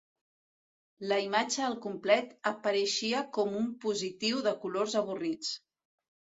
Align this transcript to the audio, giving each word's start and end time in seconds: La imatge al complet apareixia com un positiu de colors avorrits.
La 1.11 1.19
imatge 1.25 1.61
al 1.65 1.75
complet 1.83 2.33
apareixia 2.53 3.21
com 3.39 3.55
un 3.61 3.71
positiu 3.87 4.43
de 4.51 4.57
colors 4.67 5.01
avorrits. 5.07 5.57